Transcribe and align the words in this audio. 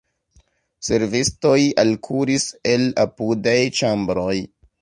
Servistoj 0.87 1.59
alkuris 1.85 2.47
el 2.73 2.89
apudaj 3.07 3.57
ĉambroj. 3.83 4.37